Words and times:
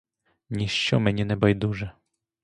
Ніщо 0.49 0.99
мені 0.99 1.25
не 1.25 1.35
байдуже! 1.35 1.91